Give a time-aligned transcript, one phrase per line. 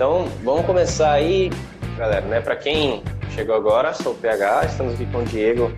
[0.00, 1.50] Então, vamos começar aí,
[1.98, 2.40] galera, né?
[2.40, 3.04] Para quem
[3.34, 5.70] chegou agora, sou o PH, estamos aqui com o Diego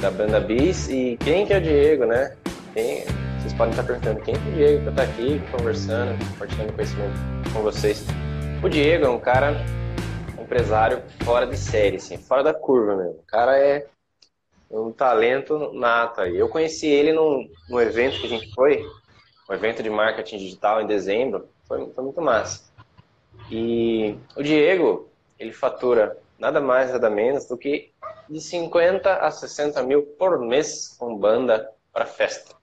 [0.00, 0.88] da banda Bis.
[0.88, 2.36] E quem que é o Diego, né?
[2.74, 3.04] Quem,
[3.38, 7.12] vocês podem estar perguntando quem é o Diego que está aqui conversando, compartilhando conhecimento
[7.52, 8.04] com vocês.
[8.64, 9.54] O Diego é um cara
[10.42, 13.20] empresário fora de série, assim, fora da curva mesmo.
[13.20, 13.86] O cara é
[14.68, 16.36] um talento nato aí.
[16.36, 18.84] Eu conheci ele num, num evento que a gente foi,
[19.48, 21.48] um evento de marketing digital em dezembro.
[21.68, 22.65] Foi, foi muito massa.
[23.50, 25.08] E o Diego,
[25.38, 27.92] ele fatura nada mais, nada menos do que
[28.28, 32.56] de 50 a 60 mil por mês com banda para festa.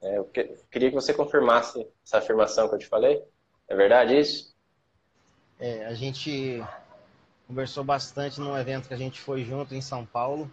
[0.00, 3.22] É, eu que, queria que você confirmasse essa afirmação que eu te falei.
[3.66, 4.54] É verdade isso?
[5.58, 6.62] É, a gente
[7.46, 10.50] conversou bastante num evento que a gente foi junto em São Paulo,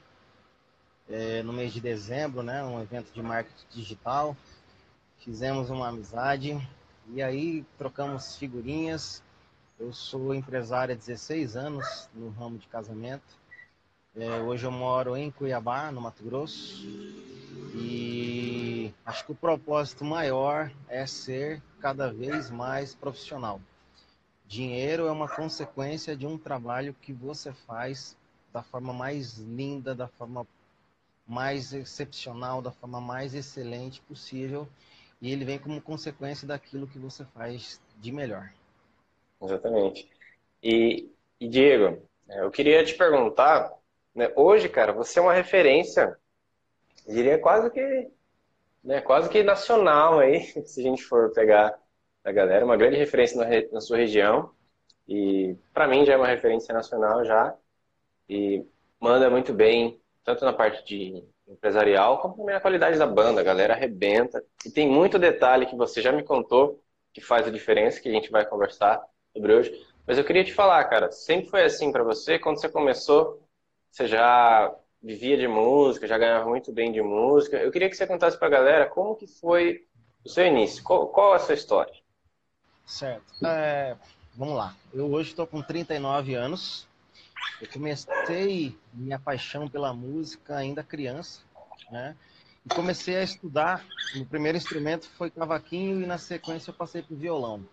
[1.07, 2.63] é, no mês de dezembro, né?
[2.63, 4.35] Um evento de marketing digital.
[5.19, 6.57] Fizemos uma amizade
[7.13, 9.23] e aí trocamos figurinhas
[9.79, 13.37] eu sou empresário há 16 anos no ramo de casamento.
[14.15, 16.85] É, hoje eu moro em Cuiabá, no Mato Grosso.
[17.75, 23.59] E acho que o propósito maior é ser cada vez mais profissional.
[24.47, 28.15] Dinheiro é uma consequência de um trabalho que você faz
[28.53, 30.47] da forma mais linda, da forma
[31.27, 34.69] mais excepcional, da forma mais excelente possível.
[35.21, 38.53] E ele vem como consequência daquilo que você faz de melhor.
[39.45, 40.09] Exatamente.
[40.61, 43.71] E, e Diego, é, eu queria te perguntar,
[44.13, 46.17] né, hoje, cara, você é uma referência,
[47.07, 48.09] diria quase que,
[48.83, 51.77] né, quase que nacional aí, se a gente for pegar
[52.23, 54.51] a galera, uma grande referência na, na sua região,
[55.07, 57.55] e para mim já é uma referência nacional já,
[58.27, 58.65] e
[58.99, 63.43] manda muito bem, tanto na parte de empresarial, como também na qualidade da banda, a
[63.43, 66.81] galera arrebenta, e tem muito detalhe que você já me contou,
[67.13, 69.05] que faz a diferença, que a gente vai conversar
[69.35, 69.85] sobre hoje.
[70.07, 72.39] Mas eu queria te falar, cara, sempre foi assim para você?
[72.39, 73.45] Quando você começou,
[73.91, 77.57] você já vivia de música, já ganhava muito bem de música.
[77.57, 79.85] Eu queria que você contasse para a galera como que foi
[80.23, 81.93] o seu início, qual, qual a sua história?
[82.85, 83.45] Certo.
[83.45, 83.95] É,
[84.35, 84.75] vamos lá.
[84.93, 86.87] Eu hoje estou com 39 anos.
[87.61, 91.41] Eu comecei minha paixão pela música ainda criança,
[91.91, 92.15] né?
[92.65, 93.85] E comecei a estudar.
[94.15, 97.63] O primeiro instrumento foi cavaquinho e na sequência eu passei para violão.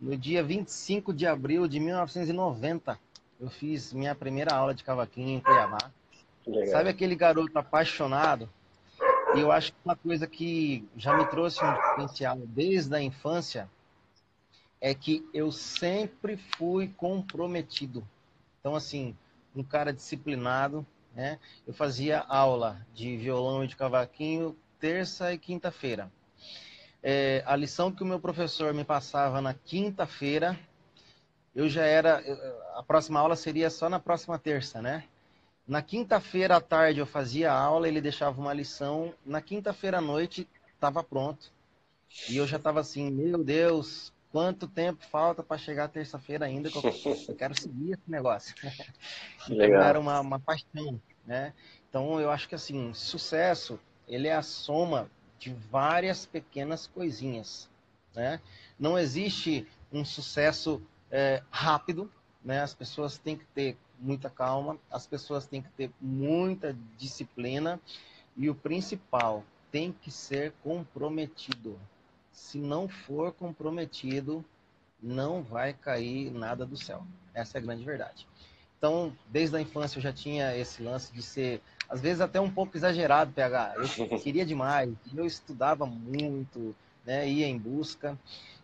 [0.00, 2.98] No dia 25 de abril de 1990,
[3.40, 5.90] eu fiz minha primeira aula de cavaquinho em Cuiabá.
[6.70, 8.48] Sabe aquele garoto apaixonado?
[9.34, 13.70] E eu acho que uma coisa que já me trouxe um diferencial desde a infância
[14.80, 18.06] é que eu sempre fui comprometido.
[18.60, 19.16] Então, assim,
[19.54, 21.38] um cara disciplinado, né?
[21.66, 26.10] Eu fazia aula de violão e de cavaquinho terça e quinta-feira
[27.06, 30.58] é, a lição que o meu professor me passava na quinta-feira,
[31.54, 32.24] eu já era.
[32.74, 35.04] A próxima aula seria só na próxima terça, né?
[35.68, 39.12] Na quinta-feira à tarde eu fazia a aula, ele deixava uma lição.
[39.24, 41.52] Na quinta-feira à noite estava pronto.
[42.30, 46.78] E eu já estava assim, meu Deus, quanto tempo falta para chegar terça-feira ainda que
[46.78, 48.54] eu, quero seguir esse negócio.
[49.48, 49.68] Legal.
[49.68, 51.52] Então, era uma, uma paixão, né?
[51.86, 53.78] Então eu acho que assim, sucesso,
[54.08, 55.10] ele é a soma
[55.44, 57.68] de várias pequenas coisinhas.
[58.14, 58.40] Né?
[58.78, 62.10] Não existe um sucesso é, rápido,
[62.42, 62.62] né?
[62.62, 67.78] as pessoas têm que ter muita calma, as pessoas têm que ter muita disciplina
[68.34, 71.78] e o principal, tem que ser comprometido.
[72.32, 74.42] Se não for comprometido,
[75.02, 77.04] não vai cair nada do céu.
[77.34, 78.26] Essa é a grande verdade.
[78.78, 81.60] Então, desde a infância eu já tinha esse lance de ser
[81.94, 83.74] às vezes até um pouco exagerado, PH.
[83.76, 86.74] Eu queria demais, eu estudava muito,
[87.06, 88.18] né, ia em busca.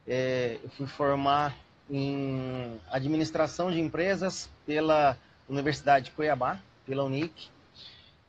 [0.05, 1.57] É, eu fui formar
[1.89, 5.17] em administração de empresas pela
[5.49, 7.49] Universidade de Cuiabá, pela Unic,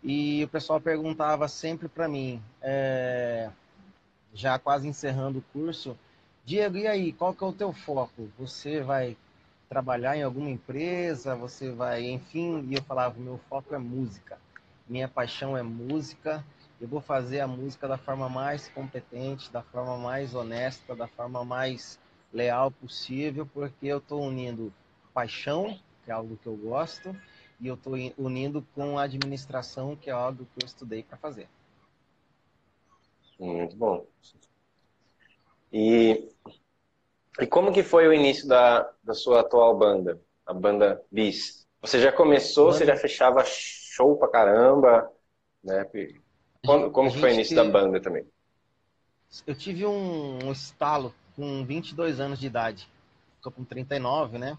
[0.03, 3.50] e o pessoal perguntava sempre para mim, é,
[4.35, 5.97] já quase encerrando o curso,
[6.45, 8.29] Diego, e aí, qual que é o teu foco?
[8.38, 9.18] Você vai
[9.69, 11.36] trabalhar em alguma empresa?
[11.36, 14.38] Você vai, enfim, e eu falava, meu foco é música
[14.88, 16.44] minha paixão é música.
[16.80, 21.45] Eu vou fazer a música da forma mais competente, da forma mais honesta, da forma
[21.45, 22.00] mais
[22.33, 24.74] leal possível, porque eu estou unindo
[25.13, 27.16] paixão, que é algo que eu gosto,
[27.60, 31.48] e eu estou unindo com a administração, que é algo que eu estudei para fazer.
[33.39, 34.06] Muito bom.
[35.72, 36.30] E,
[37.39, 41.68] e como que foi o início da, da sua atual banda, a banda Bis?
[41.81, 42.78] Você já começou, banda...
[42.78, 43.44] você já fechava
[43.92, 45.12] show pra caramba,
[45.62, 45.86] né?
[46.66, 47.68] Como, como foi o início teve...
[47.68, 48.26] da banda também?
[49.46, 52.88] Eu tive um, um estalo com 22 anos de idade.
[53.42, 54.58] tô com 39, né?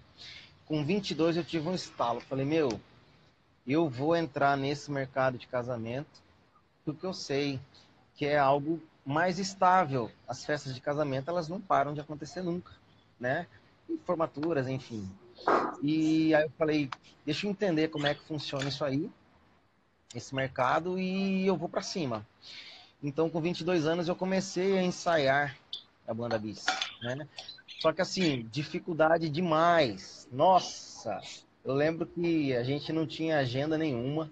[0.66, 2.20] Com 22 eu tive um estalo.
[2.20, 2.68] Falei, meu,
[3.66, 6.22] eu vou entrar nesse mercado de casamento
[6.84, 7.58] porque eu sei
[8.14, 10.10] que é algo mais estável.
[10.28, 12.72] As festas de casamento, elas não param de acontecer nunca,
[13.18, 13.46] né?
[13.88, 15.08] E formaturas, enfim.
[15.82, 16.90] E aí eu falei,
[17.24, 19.10] deixa eu entender como é que funciona isso aí,
[20.14, 22.26] esse mercado, e eu vou para cima.
[23.02, 25.56] Então, com 22 anos, eu comecei a ensaiar
[26.06, 26.64] a banda bis,
[27.02, 27.26] né?
[27.80, 30.28] Só que assim, dificuldade demais.
[30.30, 31.20] Nossa,
[31.64, 34.30] eu lembro que a gente não tinha agenda nenhuma,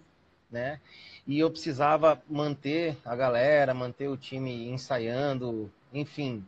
[0.49, 0.81] né?
[1.27, 6.45] E eu precisava manter a galera, manter o time ensaiando, enfim.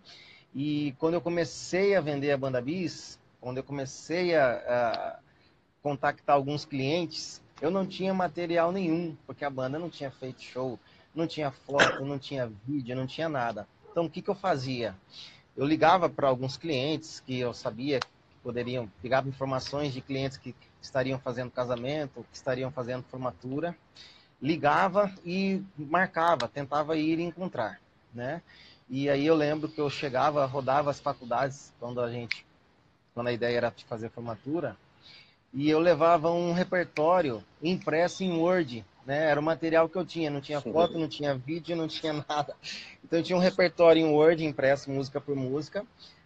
[0.55, 5.19] E quando eu comecei a vender a banda bis, quando eu comecei a, a
[5.82, 10.79] contactar alguns clientes, eu não tinha material nenhum, porque a banda não tinha feito show,
[11.14, 13.69] não tinha foto, não tinha vídeo, não tinha nada.
[13.88, 14.97] Então, o que, que eu fazia?
[15.56, 18.09] Eu ligava para alguns clientes que eu sabia que
[18.43, 23.76] poderiam, pegava informações de clientes que estariam fazendo casamento, que estariam fazendo formatura,
[24.41, 27.81] ligava e marcava, tentava ir encontrar,
[28.12, 28.43] né?
[28.91, 32.44] E aí eu lembro que eu chegava, rodava as faculdades quando a gente,
[33.15, 34.76] quando a ideia era fazer formatura,
[35.53, 39.31] e eu levava um repertório impresso em Word, né?
[39.31, 42.55] Era o material que eu tinha, não tinha foto, não tinha vídeo, não tinha nada.
[43.05, 45.85] Então eu tinha um repertório em Word impresso música por música,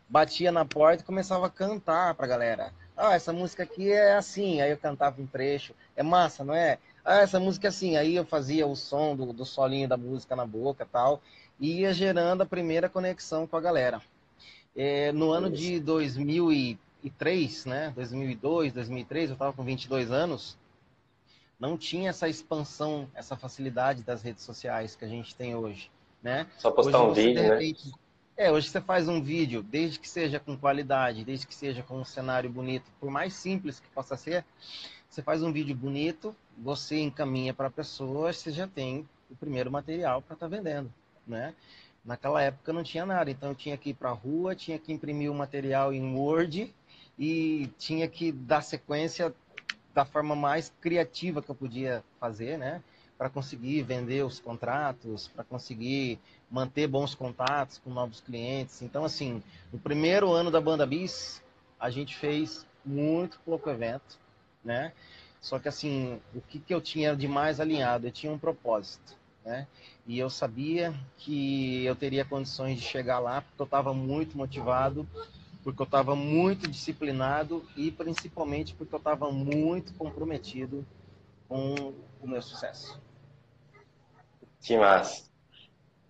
[0.08, 2.72] batia na porta e começava a cantar pra galera.
[2.96, 4.60] Ah, essa música aqui é assim.
[4.60, 5.74] Aí eu cantava um trecho.
[5.94, 6.78] É massa, não é?
[7.04, 7.96] Ah, essa música é assim.
[7.96, 11.20] Aí eu fazia o som do, do solinho da música na boca tal.
[11.60, 14.00] E ia gerando a primeira conexão com a galera.
[14.74, 15.80] É, no ano de
[17.06, 17.92] 2003, né?
[17.94, 20.58] 2002, 2003, eu estava com 22 anos.
[21.58, 25.90] Não tinha essa expansão, essa facilidade das redes sociais que a gente tem hoje,
[26.22, 26.46] né?
[26.58, 27.48] Só postar hoje um vídeo, né?
[27.48, 27.92] repente, né?
[28.36, 31.98] É, hoje você faz um vídeo, desde que seja com qualidade, desde que seja com
[31.98, 34.44] um cenário bonito, por mais simples que possa ser,
[35.08, 39.70] você faz um vídeo bonito, você encaminha para a pessoa, você já tem o primeiro
[39.70, 40.92] material para estar tá vendendo,
[41.26, 41.54] né?
[42.04, 44.92] Naquela época não tinha nada, então eu tinha que ir para a rua, tinha que
[44.92, 46.72] imprimir o material em Word
[47.18, 49.34] e tinha que dar sequência
[49.94, 52.82] da forma mais criativa que eu podia fazer, né?
[53.16, 56.18] Para conseguir vender os contratos, para conseguir
[56.50, 58.82] manter bons contatos com novos clientes.
[58.82, 59.42] Então, assim,
[59.72, 61.42] no primeiro ano da Banda Bis,
[61.80, 64.18] a gente fez muito pouco evento,
[64.62, 64.92] né?
[65.40, 68.06] Só que, assim, o que, que eu tinha de mais alinhado?
[68.06, 69.66] Eu tinha um propósito, né?
[70.06, 75.08] E eu sabia que eu teria condições de chegar lá, porque eu estava muito motivado,
[75.66, 80.86] porque eu estava muito disciplinado e principalmente porque eu estava muito comprometido
[81.48, 81.92] com
[82.22, 83.02] o meu sucesso.
[84.60, 85.28] Que massa.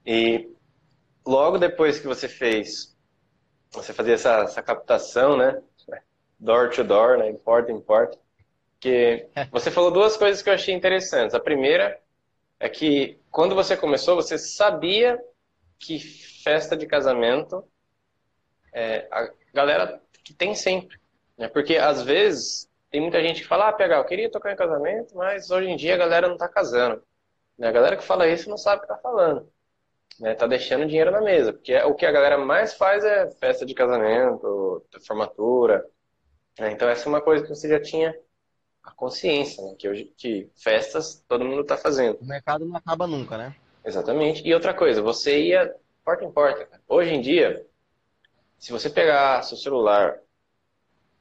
[0.04, 0.54] E
[1.26, 2.94] logo depois que você fez,
[3.72, 5.62] você fazia essa, essa captação, né?
[6.38, 7.32] Door to door, né?
[7.42, 8.18] Porta em porta.
[8.78, 11.34] Que você falou duas coisas que eu achei interessantes.
[11.34, 11.98] A primeira
[12.60, 15.18] é que quando você começou, você sabia
[15.78, 17.64] que festa de casamento
[18.76, 20.98] é, a galera que tem sempre.
[21.36, 21.48] Né?
[21.48, 25.16] Porque às vezes tem muita gente que fala, ah, PH, eu queria tocar em casamento,
[25.16, 27.02] mas hoje em dia a galera não tá casando.
[27.58, 27.68] Né?
[27.68, 29.50] A galera que fala isso não sabe o que tá falando
[30.20, 33.30] né, tá deixando dinheiro na mesa, porque é, o que a galera mais faz é
[33.32, 35.84] festa de casamento, formatura.
[36.58, 38.14] Né, então essa é uma coisa que você já tinha
[38.82, 42.18] a consciência, né, que hoje que festas todo mundo está fazendo.
[42.20, 43.54] O mercado não acaba nunca, né?
[43.84, 44.46] Exatamente.
[44.46, 45.74] E outra coisa, você ia
[46.04, 46.68] porta em porta.
[46.88, 47.65] Hoje em dia,
[48.58, 50.18] se você pegar seu celular,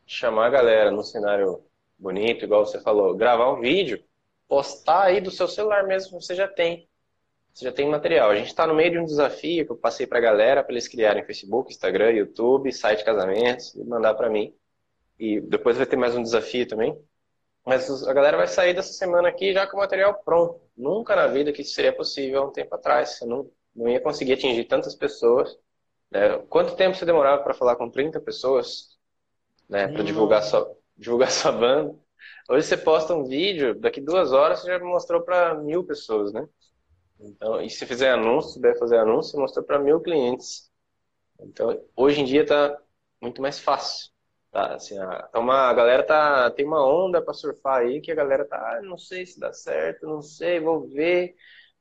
[0.06, 1.63] chamar a galera num cenário
[1.98, 4.04] bonito, igual você falou, gravar um vídeo,
[4.48, 6.88] postar aí do seu celular mesmo, você já tem
[7.56, 8.32] você já tem material.
[8.32, 10.74] A gente está no meio de um desafio que eu passei para a galera para
[10.74, 14.54] eles criarem Facebook, Instagram, YouTube, site casamentos e mandar para mim.
[15.18, 17.00] E depois vai ter mais um desafio também.
[17.65, 20.60] Mas a galera vai sair dessa semana aqui já com o material pronto.
[20.75, 23.12] Nunca na vida que isso seria possível há um tempo atrás.
[23.12, 25.58] Você não, não ia conseguir atingir tantas pessoas.
[26.15, 26.38] Né?
[26.50, 28.98] Quanto tempo você demorava para falar com 30 pessoas
[29.67, 31.93] né, para divulgar sua, divulgar sua banda?
[32.50, 36.48] Hoje você posta um vídeo, daqui duas horas você já mostrou para mil pessoas, né?
[37.19, 40.72] Então, e se fizer anúncio, deve fazer anúncio, mostra para mil clientes.
[41.39, 42.77] Então, hoje em dia está
[43.22, 44.10] muito mais fácil.
[44.51, 48.10] Tá, assim, a, então uma, a galera tá, tem uma onda para surfar aí que
[48.10, 51.36] a galera tá, ah, não sei se dá certo, não sei, vou ver,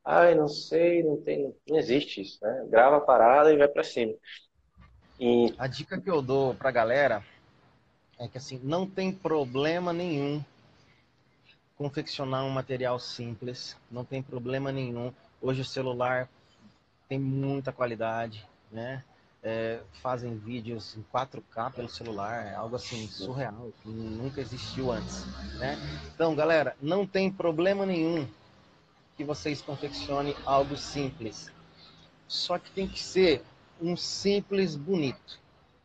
[0.05, 2.65] ai, não sei, não tem, não existe isso, né?
[2.69, 4.13] Grava a parada e vai para cima.
[5.19, 5.53] E...
[5.57, 7.23] A dica que eu dou para a galera
[8.19, 10.43] é que assim, não tem problema nenhum
[11.77, 16.29] confeccionar um material simples, não tem problema nenhum Hoje o celular
[17.07, 19.03] tem muita qualidade, né?
[19.45, 25.23] é, fazem vídeos em 4K pelo celular, é algo assim surreal, que nunca existiu antes.
[25.59, 25.77] Né?
[26.13, 28.27] Então, galera, não tem problema nenhum
[29.15, 31.51] que vocês confeccionem algo simples.
[32.27, 33.43] Só que tem que ser
[33.81, 35.39] um simples bonito.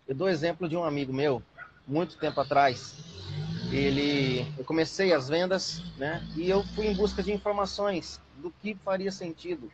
[0.07, 1.43] Eu dou exemplo de um amigo meu,
[1.87, 2.95] muito tempo atrás.
[3.71, 6.27] Ele, eu comecei as vendas, né?
[6.37, 9.71] E eu fui em busca de informações do que faria sentido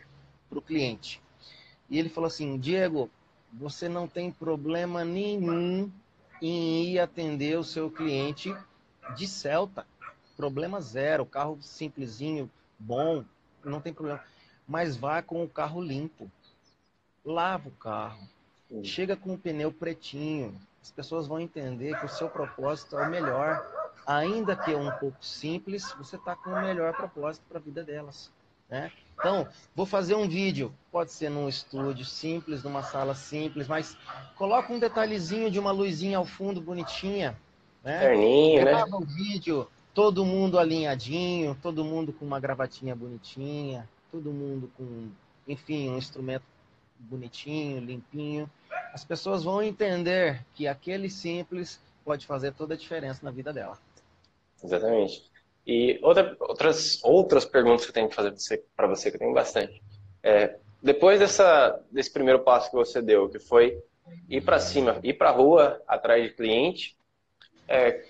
[0.48, 1.22] para o cliente.
[1.88, 3.10] E ele falou assim: Diego,
[3.52, 5.90] você não tem problema nenhum
[6.42, 8.54] em ir atender o seu cliente
[9.16, 9.86] de Celta.
[10.36, 13.24] Problema zero, carro simplesinho, bom,
[13.70, 14.22] não tem problema.
[14.66, 16.30] Mas vá com o carro limpo.
[17.24, 18.28] Lava o carro.
[18.82, 20.60] Chega com o pneu pretinho.
[20.82, 23.64] As pessoas vão entender que o seu propósito é o melhor.
[24.06, 27.82] Ainda que é um pouco simples, você está com o melhor propósito para a vida
[27.82, 28.30] delas.
[28.68, 28.90] Né?
[29.18, 33.96] Então, vou fazer um vídeo, pode ser num estúdio simples, numa sala simples, mas
[34.34, 37.36] coloca um detalhezinho de uma luzinha ao fundo bonitinha,
[37.82, 38.00] né?
[38.00, 38.70] Terninho, né?
[38.72, 44.70] Grava o um vídeo, todo mundo alinhadinho, todo mundo com uma gravatinha bonitinha, todo mundo
[44.76, 45.08] com,
[45.48, 46.44] enfim, um instrumento
[46.98, 48.50] bonitinho, limpinho.
[48.92, 53.78] As pessoas vão entender que aquele simples pode fazer toda a diferença na vida dela.
[54.62, 55.30] Exatamente.
[55.66, 58.34] E outra, outras, outras perguntas que eu tenho que fazer
[58.76, 59.82] para você, que eu tenho bastante.
[60.22, 63.82] É, depois dessa, desse primeiro passo que você deu, que foi
[64.28, 66.94] ir para cima, ir para a rua atrás de cliente,
[67.66, 68.04] é,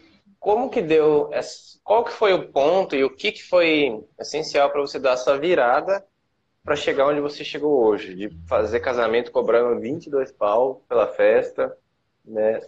[0.46, 1.28] como que deu,
[1.82, 5.36] qual que foi o ponto e o que, que foi essencial para você dar essa
[5.36, 6.06] virada
[6.62, 11.76] para chegar onde você chegou hoje, de fazer casamento cobrando 22 pau pela festa,
[12.24, 12.60] né?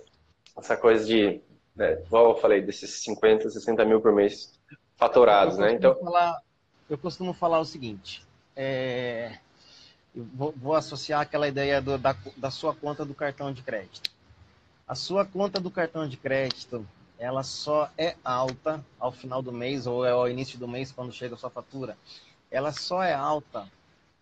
[0.59, 1.41] Essa coisa de,
[1.77, 4.59] né, igual eu falei, desses 50, 60 mil por mês
[4.97, 5.75] faturados, né?
[5.75, 6.43] Então, falar,
[6.91, 9.39] eu costumo falar o seguinte: é,
[10.13, 14.11] vou, vou, associar aquela ideia do, da, da sua conta do cartão de crédito.
[14.85, 16.85] A sua conta do cartão de crédito,
[17.19, 21.13] ela só é alta ao final do mês ou é ao início do mês quando
[21.13, 21.99] chega a sua fatura.
[22.51, 23.69] Ela só é alta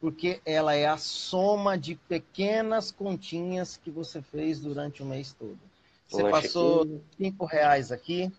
[0.01, 5.59] porque ela é a soma de pequenas continhas que você fez durante o mês todo.
[6.09, 8.33] Você passou cinco reais aqui,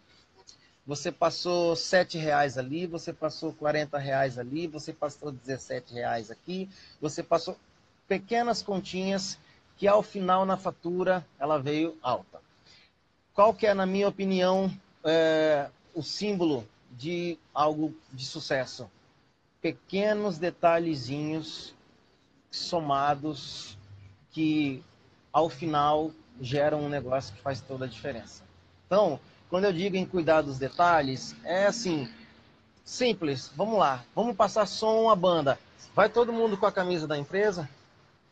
[0.85, 6.69] você passou sete reais ali, você passou 40 reais ali, você passou 17 reais aqui,
[7.01, 7.57] você passou
[8.07, 9.37] pequenas continhas
[9.75, 12.46] que ao final na fatura ela veio alta.
[13.37, 18.89] Qual que é, na minha opinião, é, o símbolo de algo de sucesso?
[19.61, 21.75] Pequenos detalhezinhos
[22.49, 23.77] somados
[24.31, 24.83] que
[25.31, 28.41] ao final geram um negócio que faz toda a diferença.
[28.87, 29.19] Então,
[29.51, 32.09] quando eu digo em cuidar dos detalhes, é assim,
[32.83, 33.51] simples.
[33.55, 35.59] Vamos lá, vamos passar som a banda.
[35.93, 37.69] Vai todo mundo com a camisa da empresa,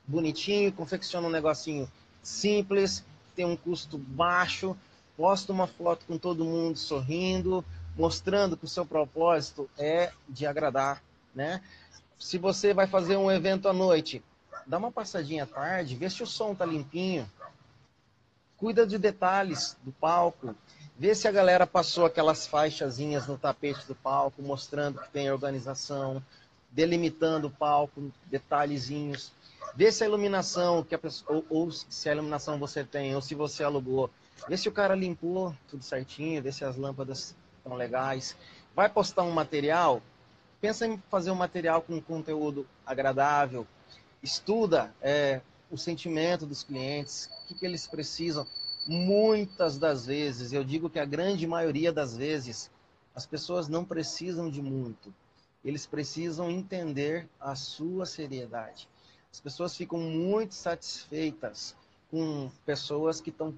[0.07, 1.87] bonitinho, confecciona um negocinho
[2.23, 4.75] simples, tem um custo baixo,
[5.17, 7.63] posta uma foto com todo mundo sorrindo,
[7.97, 11.01] mostrando que o seu propósito é de agradar,
[11.33, 11.61] né?
[12.17, 14.23] Se você vai fazer um evento à noite,
[14.65, 17.29] dá uma passadinha à tarde, vê se o som tá limpinho.
[18.57, 20.55] Cuida de detalhes do palco,
[20.97, 26.23] Vê se a galera passou aquelas faixazinhas no tapete do palco, mostrando que tem organização,
[26.71, 29.33] delimitando o palco, detalhezinhos.
[29.75, 33.21] Vê se a iluminação, que a pessoa, ou, ou, se a iluminação você tem, ou
[33.21, 34.09] se você alugou.
[34.47, 38.35] Vê se o cara limpou tudo certinho, vê se as lâmpadas estão legais.
[38.75, 40.01] Vai postar um material,
[40.61, 43.65] pensa em fazer um material com conteúdo agradável.
[44.21, 48.45] Estuda é, o sentimento dos clientes, o que, que eles precisam
[48.87, 52.69] muitas das vezes, eu digo que a grande maioria das vezes,
[53.15, 55.13] as pessoas não precisam de muito.
[55.63, 58.87] Eles precisam entender a sua seriedade.
[59.31, 61.75] As pessoas ficam muito satisfeitas
[62.11, 63.53] com pessoas que estão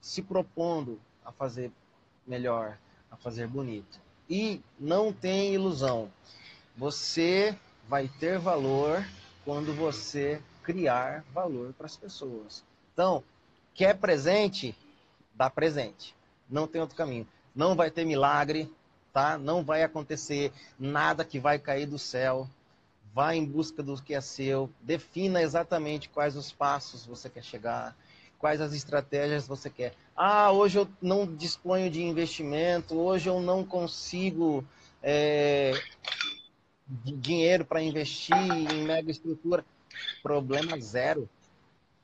[0.00, 1.70] se propondo a fazer
[2.26, 2.78] melhor,
[3.10, 4.00] a fazer bonito.
[4.28, 6.10] E não tem ilusão.
[6.76, 7.56] Você
[7.88, 9.04] vai ter valor
[9.44, 12.62] quando você criar valor para as pessoas.
[12.92, 13.24] Então,
[13.78, 14.76] Quer presente?
[15.36, 16.12] Dá presente.
[16.50, 17.24] Não tem outro caminho.
[17.54, 18.68] Não vai ter milagre,
[19.12, 19.38] tá?
[19.38, 22.50] Não vai acontecer nada que vai cair do céu.
[23.14, 24.68] Vá em busca do que é seu.
[24.80, 27.96] Defina exatamente quais os passos você quer chegar,
[28.38, 29.94] quais as estratégias você quer.
[30.16, 34.64] Ah, hoje eu não disponho de investimento, hoje eu não consigo
[35.02, 35.72] é,
[36.88, 39.64] dinheiro para investir em mega estrutura.
[40.22, 41.28] Problema zero.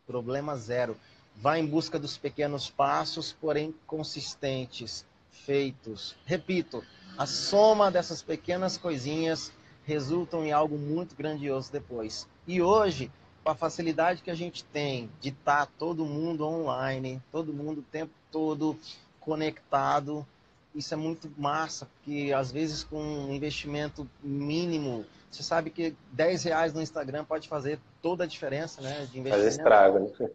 [0.07, 0.97] Problema zero.
[1.37, 6.15] Vá em busca dos pequenos passos, porém consistentes, feitos.
[6.25, 6.85] Repito,
[7.17, 9.53] a soma dessas pequenas coisinhas
[9.85, 12.29] resultam em algo muito grandioso depois.
[12.47, 13.11] E hoje,
[13.45, 17.83] a facilidade que a gente tem de estar tá todo mundo online, todo mundo o
[17.83, 18.79] tempo todo
[19.21, 20.27] conectado,
[20.75, 26.45] isso é muito massa, porque às vezes com um investimento mínimo, você sabe que 10
[26.45, 29.07] reais no Instagram pode fazer toda a diferença, né?
[29.11, 29.31] De investimento.
[29.31, 30.31] Faz estrago, né?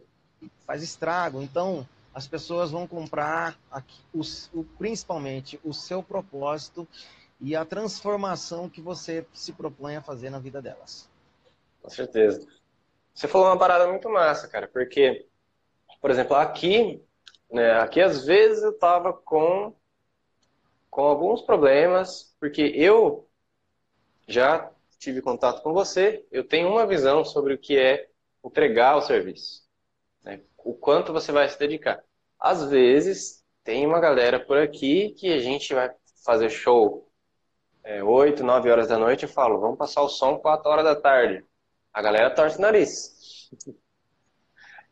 [0.66, 1.42] Faz estrago.
[1.42, 4.20] Então, as pessoas vão comprar aqui, o,
[4.52, 6.86] o, principalmente o seu propósito
[7.40, 11.08] e a transformação que você se propõe a fazer na vida delas.
[11.82, 12.46] Com certeza.
[13.20, 15.26] Você falou uma parada muito massa, cara, porque,
[16.00, 17.04] por exemplo, aqui,
[17.50, 19.76] né, aqui às vezes eu tava com
[20.88, 23.28] com alguns problemas, porque eu
[24.26, 28.08] já tive contato com você, eu tenho uma visão sobre o que é
[28.42, 29.68] entregar o serviço,
[30.24, 30.40] né?
[30.56, 32.02] o quanto você vai se dedicar.
[32.38, 37.06] Às vezes, tem uma galera por aqui que a gente vai fazer show
[37.84, 40.96] é, 8, 9 horas da noite e falo, vamos passar o som 4 horas da
[40.96, 41.44] tarde.
[41.92, 43.50] A galera torce o nariz.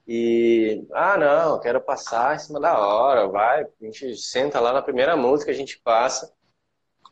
[0.07, 4.81] E, ah, não, quero passar em cima da hora, vai, a gente senta lá na
[4.81, 6.33] primeira música, a gente passa.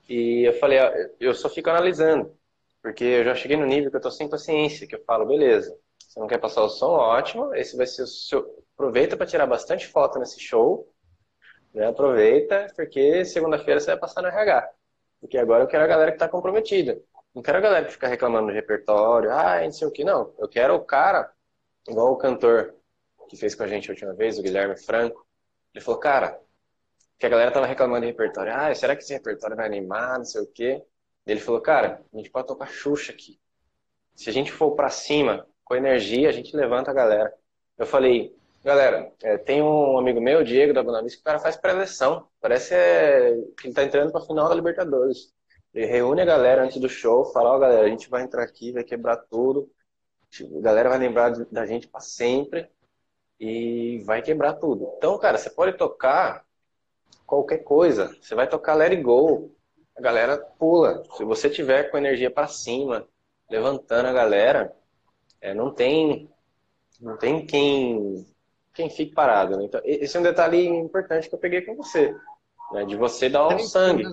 [0.09, 0.79] E eu falei,
[1.21, 2.35] eu só fico analisando,
[2.83, 5.77] porque eu já cheguei no nível que eu tô sem paciência, que eu falo, beleza,
[5.99, 8.65] você não quer passar o som, ótimo, esse vai ser o seu...
[8.75, 10.91] Aproveita para tirar bastante foto nesse show,
[11.75, 11.89] né?
[11.89, 14.71] Aproveita, porque segunda-feira você vai passar no RH.
[15.21, 16.99] Porque agora eu quero a galera que está comprometida.
[17.37, 20.33] Não quero a galera que fica reclamando do repertório, ah, não sei o que, não.
[20.39, 21.31] Eu quero o cara,
[21.87, 22.75] igual o cantor
[23.29, 25.27] que fez com a gente a última vez, o Guilherme Franco,
[25.75, 26.41] ele falou, cara,
[27.19, 28.55] que a galera tava reclamando de repertório.
[28.55, 30.83] Ah, será que esse repertório vai animar, não sei o quê?
[31.27, 33.39] Ele falou, cara, a gente pode tocar Xuxa aqui.
[34.15, 37.35] Se a gente for para cima, com energia, a gente levanta a galera.
[37.77, 41.55] Eu falei, galera, é, tem um amigo meu, Diego, da Bonavista, que o cara faz
[41.55, 42.27] pré-eleção.
[42.41, 45.36] Parece é, que ele tá entrando pra final da Libertadores.
[45.77, 48.43] Ele reúne a galera antes do show, fala, ó, oh, galera, a gente vai entrar
[48.43, 49.71] aqui, vai quebrar tudo.
[50.57, 52.67] A galera vai lembrar da gente para sempre
[53.39, 54.91] e vai quebrar tudo.
[54.97, 56.47] Então, cara, você pode tocar
[57.27, 58.17] qualquer coisa.
[58.23, 59.55] Você vai tocar Let It Go,
[59.95, 61.05] a galera pula.
[61.15, 63.07] Se você tiver com energia para cima,
[63.51, 64.75] levantando a galera,
[65.43, 66.31] é, não tem
[66.99, 68.27] não tem quem
[68.73, 69.59] quem fique parado.
[69.59, 69.65] Né?
[69.65, 72.17] Então, esse é um detalhe importante que eu peguei com você,
[72.73, 72.87] né?
[72.87, 74.05] de você dar um três sangue.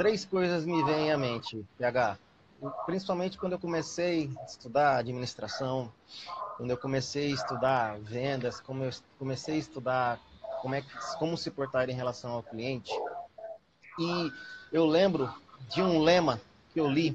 [0.00, 2.16] Três coisas me vêm à mente, PH.
[2.86, 5.92] Principalmente quando eu comecei a estudar administração,
[6.56, 10.18] quando eu comecei a estudar vendas, como eu comecei a estudar
[10.62, 10.82] como, é,
[11.18, 12.90] como se portar em relação ao cliente.
[13.98, 14.32] E
[14.72, 15.30] eu lembro
[15.68, 16.40] de um lema
[16.72, 17.14] que eu li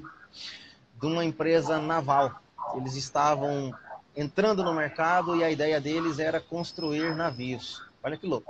[0.94, 2.40] de uma empresa naval.
[2.76, 3.76] Eles estavam
[4.14, 7.82] entrando no mercado e a ideia deles era construir navios.
[8.00, 8.48] Olha que louco.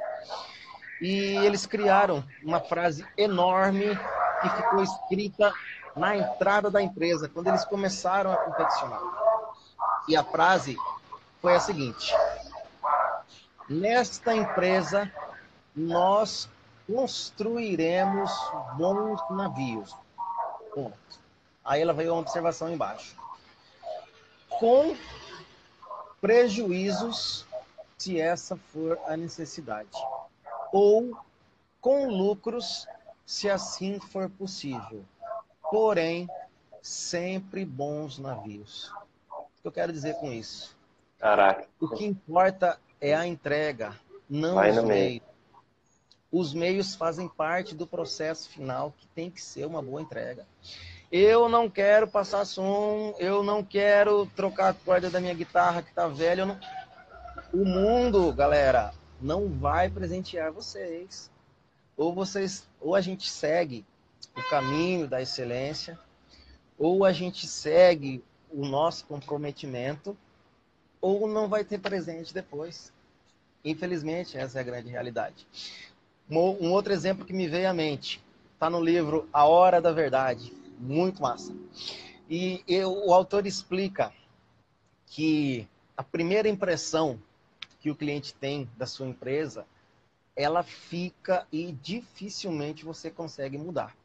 [1.01, 3.99] E eles criaram uma frase enorme
[4.40, 5.53] que ficou escrita
[5.94, 9.01] na entrada da empresa, quando eles começaram a confeccionar.
[10.09, 10.77] E a frase
[11.40, 12.14] foi a seguinte:
[13.68, 15.11] Nesta empresa
[15.75, 16.49] nós
[16.87, 18.31] construiremos
[18.77, 19.96] bons navios.
[20.72, 20.96] Ponto.
[21.64, 23.16] Aí ela veio uma observação embaixo.
[24.49, 24.96] Com
[26.20, 27.44] prejuízos,
[27.99, 29.90] se essa for a necessidade,
[30.72, 31.18] ou
[31.81, 32.87] com lucros,
[33.26, 35.04] se assim for possível.
[35.70, 36.26] Porém,
[36.80, 38.90] sempre bons navios
[39.66, 40.76] que eu quero dizer com isso?
[41.18, 41.66] Caraca.
[41.80, 43.96] O que importa é a entrega,
[44.30, 44.88] não Vai os meios.
[44.88, 45.22] Meio.
[46.30, 50.46] Os meios fazem parte do processo final, que tem que ser uma boa entrega.
[51.10, 55.92] Eu não quero passar som, eu não quero trocar a corda da minha guitarra que
[55.92, 56.46] tá velha.
[56.46, 56.60] Não...
[57.52, 61.28] O mundo, galera, não vai presentear vocês.
[61.96, 63.85] Ou vocês, ou a gente segue
[64.37, 65.98] o caminho da excelência,
[66.78, 70.16] ou a gente segue o nosso comprometimento
[71.00, 72.92] ou não vai ter presente depois.
[73.64, 75.46] Infelizmente, essa é a grande realidade.
[76.28, 78.22] Um outro exemplo que me veio à mente
[78.54, 81.54] está no livro A Hora da Verdade, muito massa.
[82.28, 84.12] E eu, o autor explica
[85.06, 87.20] que a primeira impressão
[87.80, 89.64] que o cliente tem da sua empresa,
[90.37, 93.96] ela fica e dificilmente você consegue mudar.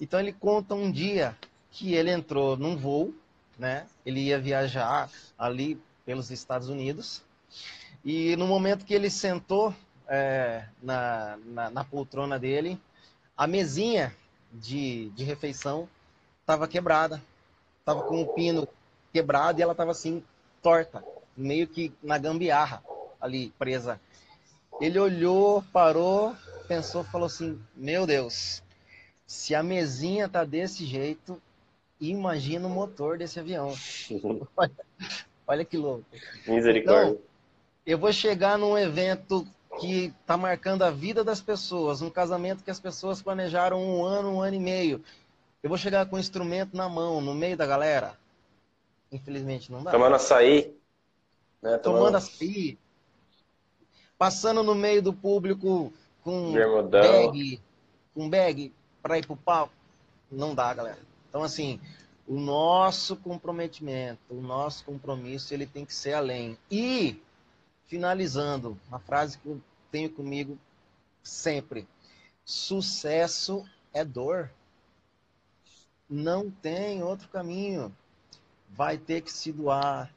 [0.00, 1.36] Então ele conta um dia
[1.70, 3.14] que ele entrou num voo
[3.58, 3.86] né?
[4.06, 7.22] Ele ia viajar ali pelos Estados Unidos.
[8.04, 9.74] E no momento que ele sentou
[10.06, 12.80] é, na, na, na, poltrona dele,
[13.36, 14.14] a mesinha
[14.52, 15.88] de, de refeição
[16.40, 17.20] estava quebrada.
[17.80, 18.68] Estava com o pino
[19.12, 20.22] quebrado e ela estava assim,
[20.62, 21.02] torta,
[21.36, 22.82] meio que na gambiarra,
[23.20, 24.00] ali, presa.
[24.80, 26.34] Ele olhou, parou,
[26.66, 28.62] pensou, falou assim: Meu Deus,
[29.26, 31.40] se a mesinha tá desse jeito,
[32.00, 33.74] Imagina o motor desse avião.
[34.56, 34.72] olha,
[35.46, 36.04] olha que louco.
[36.46, 37.10] Misericórdia.
[37.10, 37.18] Então,
[37.84, 39.46] eu vou chegar num evento
[39.80, 44.34] que está marcando a vida das pessoas, um casamento que as pessoas planejaram um ano,
[44.34, 45.02] um ano e meio.
[45.62, 48.16] Eu vou chegar com um instrumento na mão, no meio da galera?
[49.10, 49.90] Infelizmente não dá.
[49.90, 50.72] Tomando açaí.
[51.60, 51.78] Né?
[51.78, 52.78] Tomando, Tomando açaí.
[54.18, 57.00] Passando no meio do público com Bermudão.
[57.00, 57.60] bag,
[58.12, 59.72] com bag para ir pro palco.
[60.30, 60.98] Não dá, galera.
[61.28, 61.80] Então, assim,
[62.26, 66.58] o nosso comprometimento, o nosso compromisso, ele tem que ser além.
[66.70, 67.22] E,
[67.86, 70.58] finalizando, uma frase que eu tenho comigo
[71.22, 71.86] sempre:
[72.44, 74.50] sucesso é dor.
[76.10, 77.94] Não tem outro caminho.
[78.70, 80.12] Vai ter que se doar,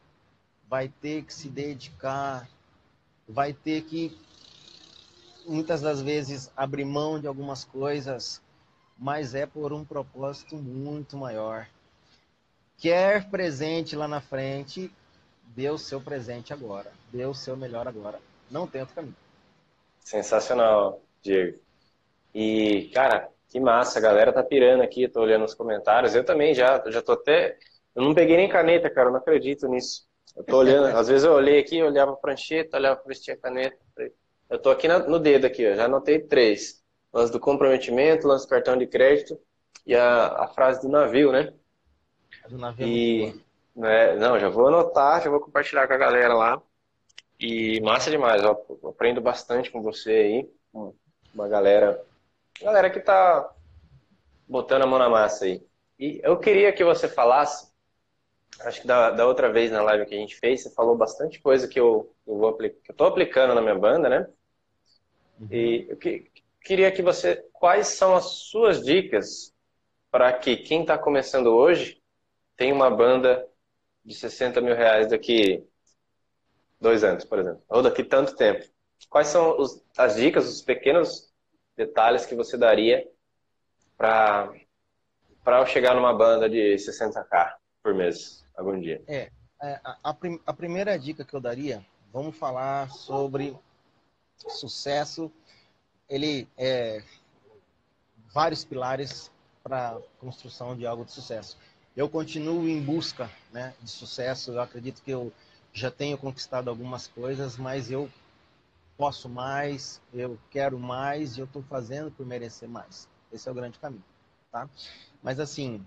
[0.69, 2.49] vai ter que se dedicar,
[3.31, 4.15] vai ter que,
[5.45, 8.41] muitas das vezes, abrir mão de algumas coisas,
[8.97, 11.67] mas é por um propósito muito maior.
[12.77, 14.91] Quer presente lá na frente,
[15.55, 18.19] dê o seu presente agora, dê o seu melhor agora.
[18.49, 19.15] Não tem outro caminho.
[19.99, 21.59] Sensacional, Diego.
[22.33, 26.15] E, cara, que massa, a galera tá pirando aqui, tô olhando os comentários.
[26.15, 27.57] Eu também já, já tô até.
[27.93, 30.07] Eu não peguei nem caneta, cara, não acredito nisso.
[30.35, 33.37] Eu tô olhando, às vezes eu olhei aqui, olhava a prancheta, olhava para vestir a
[33.37, 33.77] caneta.
[34.49, 36.81] Eu tô aqui no dedo aqui, ó, já anotei três.
[37.13, 39.37] Lance do comprometimento, lance do cartão de crédito
[39.85, 41.53] e a, a frase do navio, né?
[42.49, 42.85] Do navio.
[42.85, 43.43] É e,
[43.75, 46.61] né, não, já vou anotar, já vou compartilhar com a galera lá.
[47.39, 48.55] E massa demais, ó,
[48.87, 50.49] aprendo bastante com você aí,
[51.33, 52.01] uma galera,
[52.61, 53.51] galera que tá
[54.47, 55.65] botando a mão na massa aí.
[55.97, 57.70] E eu queria que você falasse
[58.59, 61.39] acho que da, da outra vez na live que a gente fez, você falou bastante
[61.39, 64.27] coisa que eu, eu vou que eu tô aplicando na minha banda, né?
[65.39, 65.47] Uhum.
[65.51, 69.53] E eu que, queria que você, quais são as suas dicas
[70.11, 72.01] para que quem está começando hoje
[72.55, 73.47] tenha uma banda
[74.03, 75.65] de 60 mil reais daqui
[76.79, 78.65] dois anos, por exemplo, ou daqui tanto tempo?
[79.09, 81.31] Quais são os, as dicas, os pequenos
[81.75, 83.07] detalhes que você daria
[83.97, 84.53] para
[85.43, 88.41] para eu chegar numa banda de 60k por mês?
[88.55, 89.01] algum dia.
[89.07, 90.15] É, é, a, a,
[90.45, 93.57] a primeira dica que eu daria, vamos falar sobre
[94.35, 95.31] sucesso.
[96.09, 97.03] Ele é
[98.33, 99.31] vários pilares
[99.63, 101.57] para construção de algo de sucesso.
[101.95, 104.51] Eu continuo em busca né, de sucesso.
[104.51, 105.31] Eu acredito que eu
[105.73, 108.09] já tenho conquistado algumas coisas, mas eu
[108.97, 113.07] posso mais, eu quero mais e eu estou fazendo por merecer mais.
[113.31, 114.03] Esse é o grande caminho,
[114.51, 114.69] tá?
[115.23, 115.85] Mas assim,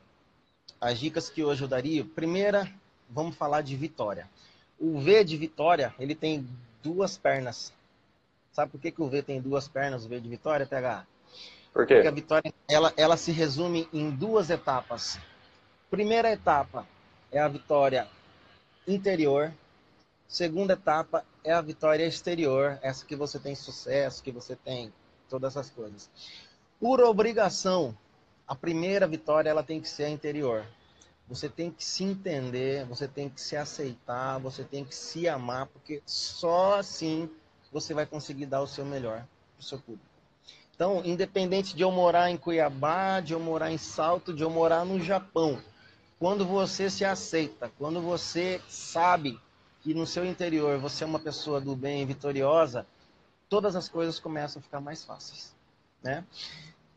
[0.81, 2.71] as dicas que hoje eu daria, primeira,
[3.09, 4.29] vamos falar de vitória.
[4.79, 6.47] O V de vitória, ele tem
[6.83, 7.73] duas pernas.
[8.53, 11.07] Sabe por que, que o V tem duas pernas, o V de vitória, TH?
[11.73, 11.95] Por quê?
[11.95, 15.19] Porque a vitória, ela, ela se resume em duas etapas.
[15.91, 16.87] Primeira etapa
[17.33, 18.07] é a vitória
[18.87, 19.53] interior.
[20.29, 24.93] Segunda etapa é a vitória exterior, essa que você tem sucesso, que você tem
[25.29, 26.11] todas essas coisas.
[26.81, 27.97] Por obrigação,
[28.47, 30.65] a primeira vitória ela tem que ser a interior.
[31.27, 35.67] Você tem que se entender, você tem que se aceitar, você tem que se amar,
[35.67, 37.31] porque só assim
[37.73, 40.05] você vai conseguir dar o seu melhor para o seu público.
[40.75, 44.85] Então, independente de eu morar em Cuiabá, de eu morar em Salto, de eu morar
[44.85, 45.63] no Japão,
[46.19, 49.41] quando você se aceita, quando você sabe
[49.83, 52.87] que no seu interior você é uma pessoa do bem, vitoriosa,
[53.49, 55.55] todas as coisas começam a ficar mais fáceis,
[56.03, 56.25] né?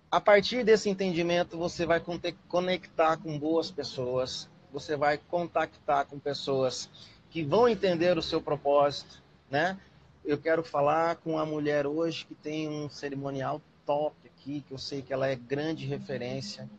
[0.10, 2.02] A partir desse entendimento, você vai
[2.48, 6.90] conectar com boas pessoas, você vai contactar com pessoas
[7.30, 9.78] que vão entender o seu propósito, né?
[10.24, 14.78] Eu quero falar com a mulher hoje que tem um cerimonial top aqui, que eu
[14.78, 16.70] sei que ela é grande referência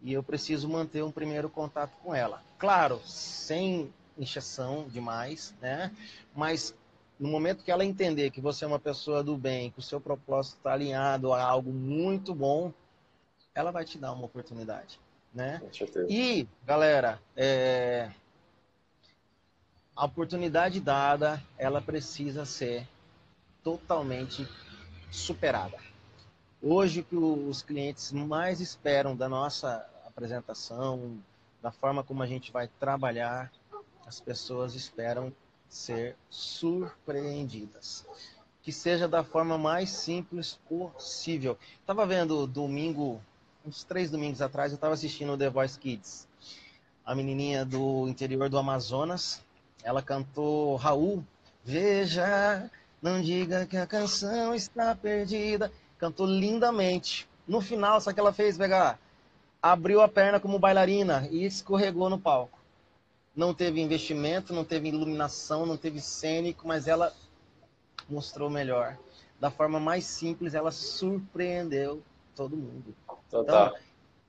[0.00, 2.42] e eu preciso manter um primeiro contato com ela.
[2.58, 5.92] Claro, sem injeção demais, né?
[6.34, 6.74] Mas
[7.18, 10.00] no momento que ela entender que você é uma pessoa do bem, que o seu
[10.00, 12.72] propósito está alinhado a algo muito bom,
[13.54, 15.00] ela vai te dar uma oportunidade,
[15.34, 15.58] né?
[15.58, 16.06] Com certeza.
[16.08, 18.10] E, galera, é...
[19.96, 22.86] a oportunidade dada, ela precisa ser
[23.64, 24.46] totalmente
[25.10, 25.76] superada.
[26.62, 31.18] Hoje, o que os clientes mais esperam da nossa apresentação,
[31.60, 33.50] da forma como a gente vai trabalhar,
[34.06, 35.32] as pessoas esperam
[35.68, 38.06] ser surpreendidas.
[38.62, 41.58] Que seja da forma mais simples possível.
[41.80, 43.20] Estava vendo domingo,
[43.66, 46.26] uns três domingos atrás, eu estava assistindo o The Voice Kids.
[47.04, 49.42] A menininha do interior do Amazonas,
[49.82, 51.24] ela cantou Raul,
[51.64, 55.72] veja, não diga que a canção está perdida.
[55.98, 57.28] Cantou lindamente.
[57.46, 58.98] No final, só que ela fez, pegar
[59.62, 62.57] abriu a perna como bailarina e escorregou no palco.
[63.38, 67.14] Não teve investimento, não teve iluminação, não teve cênico, mas ela
[68.10, 68.98] mostrou melhor.
[69.38, 72.02] Da forma mais simples, ela surpreendeu
[72.34, 72.92] todo mundo.
[73.30, 73.76] Total.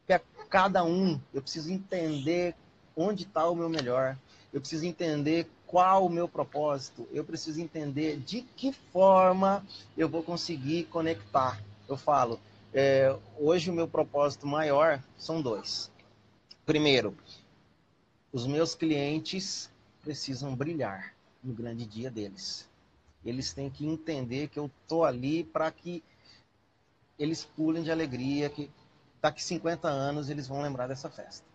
[0.05, 2.53] Então, cada um, eu preciso entender
[2.95, 4.15] onde está o meu melhor.
[4.53, 7.07] Eu preciso entender qual o meu propósito.
[7.11, 9.65] Eu preciso entender de que forma
[9.97, 11.59] eu vou conseguir conectar.
[11.87, 12.39] Eu falo,
[12.71, 15.91] é, hoje o meu propósito maior são dois.
[16.63, 17.17] Primeiro,
[18.31, 19.69] os meus clientes
[20.03, 21.13] precisam brilhar
[21.43, 22.67] no grande dia deles.
[23.25, 26.03] Eles têm que entender que eu tô ali para que
[27.17, 28.69] eles pulem de alegria, que
[29.21, 31.45] daqui 50 anos eles vão lembrar dessa festa.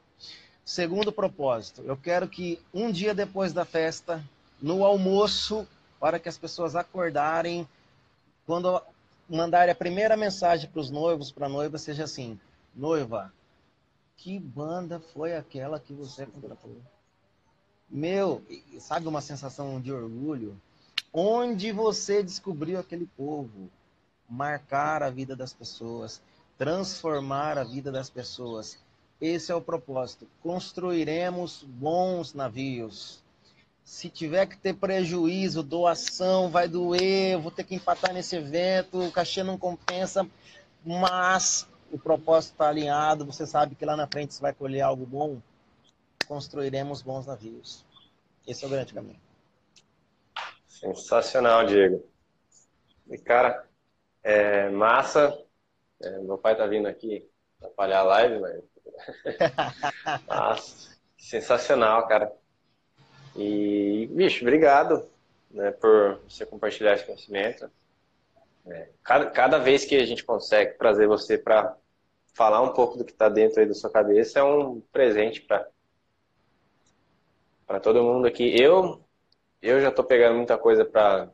[0.65, 4.23] Segundo propósito, eu quero que um dia depois da festa,
[4.61, 5.67] no almoço,
[6.01, 7.69] para que as pessoas acordarem,
[8.47, 8.81] quando
[9.29, 12.39] mandarem a primeira mensagem para os noivos, para a noiva, seja assim:
[12.75, 13.33] noiva,
[14.17, 16.77] que banda foi aquela que você contratou?
[17.91, 18.43] Meu,
[18.79, 20.61] sabe uma sensação de orgulho?
[21.13, 23.71] Onde você descobriu aquele povo?
[24.29, 26.21] Marcar a vida das pessoas,
[26.57, 28.79] transformar a vida das pessoas.
[29.21, 30.27] Esse é o propósito.
[30.43, 33.23] Construiremos bons navios.
[33.85, 39.13] Se tiver que ter prejuízo, doação, vai doer, vou ter que empatar nesse evento, o
[39.13, 40.27] cachê não compensa,
[40.85, 45.07] mas o propósito está alinhado, você sabe que lá na frente você vai colher algo
[45.07, 45.41] bom,
[46.27, 47.85] construiremos bons navios.
[48.45, 49.21] Esse é o grande caminho.
[50.67, 52.05] Sensacional, Diego.
[53.09, 53.65] E, cara,
[54.25, 55.41] é massa.
[56.03, 58.65] É, meu pai tá vindo aqui atrapalhar a live, mas.
[60.27, 62.33] Nossa, sensacional, cara.
[63.37, 65.09] E, bicho, obrigado
[65.49, 67.71] né, por você compartilhar esse conhecimento.
[68.67, 71.77] É, cada, cada vez que a gente consegue trazer você para
[72.35, 75.69] falar um pouco do que está dentro aí da sua cabeça é um presente para
[77.67, 78.61] para todo mundo aqui.
[78.61, 79.03] Eu
[79.63, 81.31] eu já estou pegando muita coisa para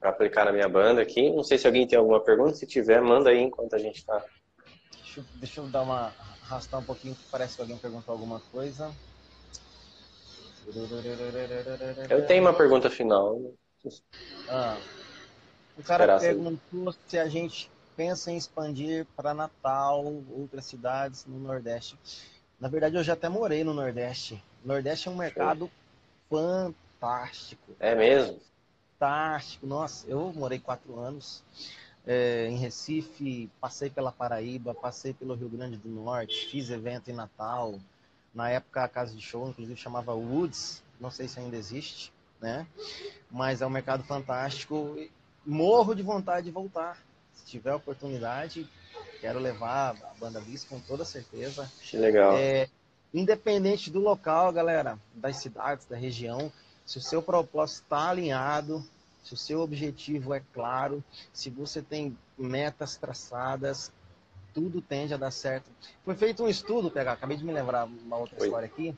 [0.00, 1.30] para aplicar na minha banda aqui.
[1.30, 2.54] Não sei se alguém tem alguma pergunta.
[2.54, 4.22] Se tiver, manda aí enquanto a gente está.
[4.92, 8.92] Deixa, deixa, eu dar uma arrastar um pouquinho parece que alguém perguntou alguma coisa.
[12.10, 13.54] Eu tenho uma pergunta final.
[14.48, 14.78] Ah,
[15.76, 21.98] o cara perguntou se a gente pensa em expandir para Natal, outras cidades no Nordeste.
[22.60, 24.42] Na verdade, eu já até morei no Nordeste.
[24.64, 25.70] O Nordeste é um mercado
[26.28, 27.72] fantástico.
[27.78, 28.40] É mesmo?
[28.98, 29.66] Fantástico.
[29.66, 31.42] Nossa, eu morei quatro anos
[32.06, 37.14] é, em Recife, passei pela Paraíba, passei pelo Rio Grande do Norte, fiz evento em
[37.14, 37.78] Natal,
[38.34, 40.82] na época, a casa de show, inclusive, chamava Woods.
[40.98, 42.66] Não sei se ainda existe, né?
[43.30, 44.96] Mas é um mercado fantástico.
[45.46, 46.98] Morro de vontade de voltar.
[47.34, 48.68] Se tiver oportunidade,
[49.20, 51.70] quero levar a banda Bis com toda certeza.
[51.80, 52.36] Que legal.
[52.36, 52.68] É,
[53.12, 56.52] independente do local, galera, das cidades, da região,
[56.84, 58.84] se o seu propósito está alinhado,
[59.22, 63.90] se o seu objetivo é claro, se você tem metas traçadas,
[64.52, 65.70] tudo tende a dar certo.
[66.04, 68.46] Foi feito um estudo, PH, acabei de me lembrar uma outra Oi.
[68.46, 68.94] história aqui.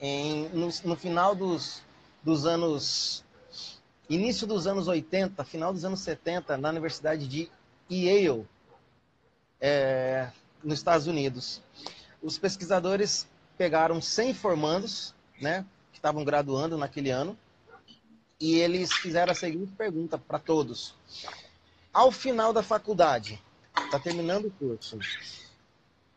[0.00, 1.82] Em, no, no, final dos,
[2.22, 3.24] dos anos.
[4.08, 7.50] Início dos anos 80, final dos anos 70, na Universidade de
[7.90, 8.46] Yale,
[9.60, 10.30] é,
[10.64, 11.62] nos Estados Unidos.
[12.22, 17.36] Os pesquisadores pegaram 100 formandos, né, que estavam graduando naquele ano,
[18.40, 20.94] e eles fizeram a seguinte pergunta para todos:
[21.92, 23.42] Ao final da faculdade,
[23.84, 24.98] está terminando o curso.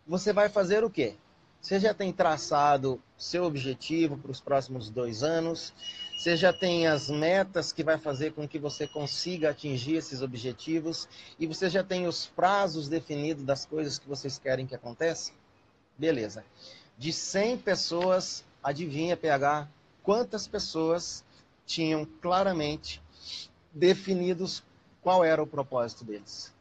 [0.07, 1.15] Você vai fazer o quê?
[1.61, 5.73] Você já tem traçado seu objetivo para os próximos dois anos?
[6.21, 11.09] Você já tem as metas que vai fazer com que você consiga atingir esses objetivos?
[11.39, 15.31] E você já tem os prazos definidos das coisas que vocês querem que aconteça?
[15.97, 16.45] Beleza.
[16.95, 19.67] De 100 pessoas, adivinha, PH,
[20.03, 21.25] quantas pessoas
[21.65, 23.01] tinham claramente
[23.73, 24.63] definidos
[25.01, 26.53] qual era o propósito deles?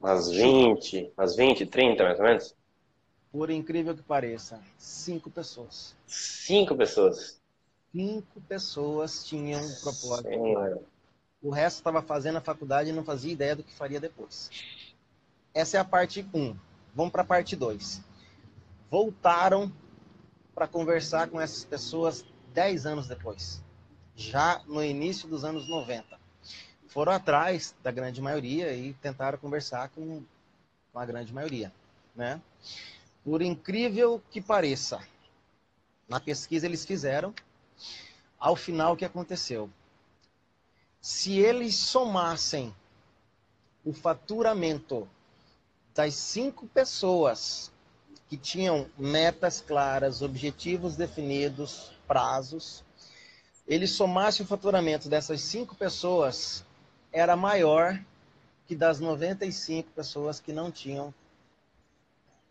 [0.00, 2.54] Umas 20, umas 20, 30 mais ou menos?
[3.30, 5.94] Por incrível que pareça, cinco pessoas.
[6.06, 7.39] Cinco pessoas?
[7.92, 10.28] Cinco pessoas tinham um propósito.
[10.28, 10.80] Senhora.
[11.42, 14.50] O resto estava fazendo a faculdade e não fazia ideia do que faria depois.
[15.54, 16.38] Essa é a parte 1.
[16.38, 16.56] Um.
[16.94, 18.02] Vamos para a parte 2.
[18.90, 19.72] Voltaram
[20.54, 23.62] para conversar com essas pessoas 10 anos depois,
[24.14, 26.20] já no início dos anos 90
[26.90, 30.22] foram atrás da grande maioria e tentaram conversar com,
[30.92, 31.72] com a grande maioria,
[32.14, 32.40] né?
[33.24, 35.00] Por incrível que pareça,
[36.08, 37.32] na pesquisa eles fizeram,
[38.38, 39.70] ao final o que aconteceu?
[41.00, 42.74] Se eles somassem
[43.84, 45.08] o faturamento
[45.94, 47.72] das cinco pessoas
[48.28, 52.84] que tinham metas claras, objetivos definidos, prazos,
[53.66, 56.64] ele somasse o faturamento dessas cinco pessoas,
[57.12, 58.00] era maior
[58.66, 61.12] que das 95 pessoas que não tinham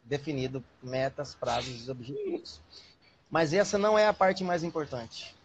[0.03, 2.59] definido metas, prazos e objetivos.
[3.29, 5.35] Mas essa não é a parte mais importante.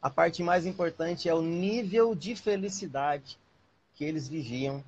[0.00, 3.38] A parte mais importante é o nível de felicidade
[3.94, 4.84] que eles viviam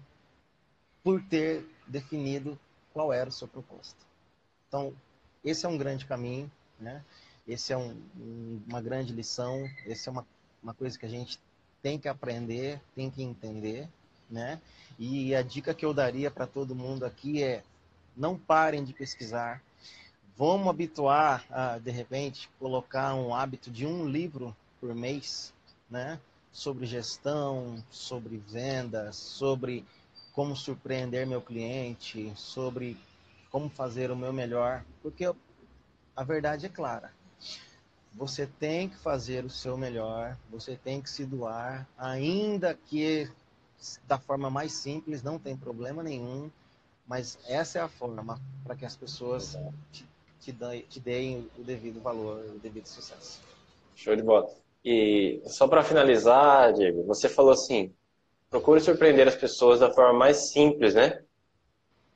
[1.02, 2.58] por ter definido
[2.92, 4.04] qual era o seu propósito.
[4.68, 4.92] Então,
[5.44, 7.02] esse é um grande caminho, né?
[7.46, 7.96] Esse é um,
[8.66, 10.26] uma grande lição, esse é uma,
[10.62, 11.38] uma coisa que a gente
[11.80, 13.88] tem que aprender, tem que entender,
[14.28, 14.60] né?
[14.98, 17.62] E a dica que eu daria para todo mundo aqui é
[18.16, 19.62] não parem de pesquisar.
[20.38, 25.54] Vamos habituar a, de repente, colocar um hábito de um livro por mês,
[25.88, 26.20] né?
[26.52, 29.82] Sobre gestão, sobre vendas, sobre
[30.34, 32.98] como surpreender meu cliente, sobre
[33.50, 35.24] como fazer o meu melhor, porque
[36.14, 37.10] a verdade é clara.
[38.12, 43.30] Você tem que fazer o seu melhor, você tem que se doar, ainda que
[44.06, 46.50] da forma mais simples, não tem problema nenhum,
[47.06, 49.56] mas essa é a forma para que as pessoas
[49.92, 50.06] te,
[50.52, 53.40] te, te deem o devido valor, o devido sucesso.
[53.94, 54.48] Show de bola.
[54.84, 57.92] E só para finalizar, Diego, você falou assim:
[58.48, 61.22] procure surpreender as pessoas da forma mais simples, né?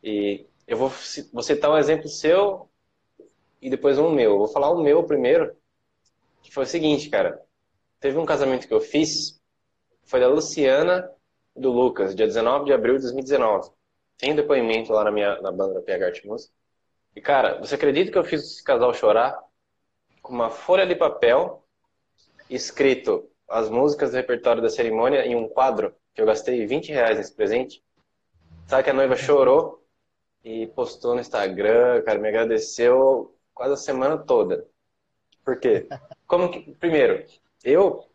[0.03, 0.93] E eu vou,
[1.33, 2.69] vou citar um exemplo seu
[3.61, 4.33] e depois um meu.
[4.33, 5.57] Eu vou falar o meu primeiro,
[6.43, 7.40] que foi o seguinte, cara.
[7.99, 9.40] Teve um casamento que eu fiz,
[10.05, 11.11] foi da Luciana
[11.55, 13.71] do Lucas, dia 19 de abril de 2019.
[14.16, 16.53] Tem depoimento lá na minha na banda da PH Art Music.
[17.14, 19.38] E, cara, você acredita que eu fiz esse casal chorar
[20.23, 21.64] com uma folha de papel
[22.49, 27.18] escrito as músicas do repertório da cerimônia em um quadro que eu gastei 20 reais
[27.18, 27.83] nesse presente?
[28.66, 29.85] Sabe que a noiva chorou
[30.44, 34.66] e postou no Instagram, cara, me agradeceu quase a semana toda.
[35.44, 35.88] Por quê?
[36.27, 37.25] Como que, primeiro,
[37.64, 38.07] eu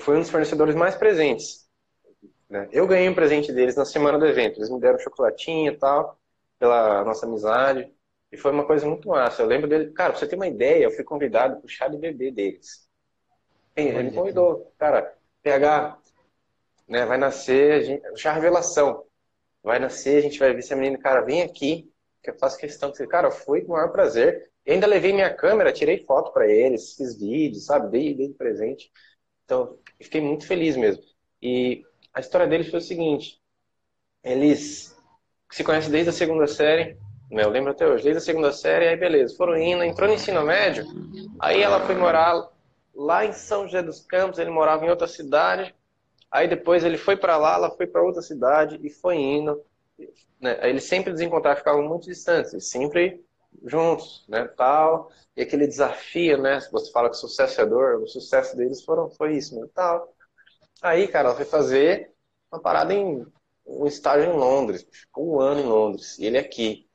[0.00, 1.68] fui um dos fornecedores mais presentes.
[2.48, 2.68] Né?
[2.72, 4.58] Eu ganhei um presente deles na semana do evento.
[4.58, 6.18] Eles me deram chocolatinho e tal,
[6.58, 7.92] pela nossa amizade.
[8.34, 9.42] E foi uma coisa muito massa.
[9.42, 11.96] Eu lembro dele, cara, pra você ter uma ideia, eu fui convidado pro chá de
[11.96, 12.88] bebê deles.
[13.76, 15.98] Ele me convidou, cara, PH,
[16.88, 19.04] né, vai nascer, gente, chá revelação.
[19.62, 21.88] Vai nascer, a gente vai ver se a menina, cara, vem aqui,
[22.20, 24.50] que eu faço questão que cara, foi com o maior prazer.
[24.66, 27.88] E ainda levei minha câmera, tirei foto para eles, fiz vídeos, sabe?
[27.88, 28.90] Dei, dei de presente.
[29.44, 31.04] Então, fiquei muito feliz mesmo.
[31.40, 33.40] E a história deles foi o seguinte:
[34.24, 34.96] eles
[35.52, 36.98] se conhecem desde a segunda série?
[37.30, 40.42] Eu lembro até hoje, desde a segunda série, aí beleza, foram indo, entrou no ensino
[40.42, 40.84] médio,
[41.40, 42.48] aí ela foi morar
[42.94, 45.74] lá em São José dos Campos, ele morava em outra cidade,
[46.30, 49.60] aí depois ele foi para lá, ela foi para outra cidade e foi indo.
[50.40, 50.58] Né?
[50.68, 53.24] Eles sempre desencontravam, ficavam muito distantes, sempre
[53.64, 58.06] juntos, né, tal, e aquele desafio, né, se você fala que sucesso é dor, o
[58.06, 60.12] sucesso deles foram, foi isso, né, tal.
[60.82, 62.12] Aí, cara, ela foi fazer
[62.52, 63.24] uma parada em
[63.66, 66.86] um estágio em Londres, ficou um ano em Londres, e ele aqui,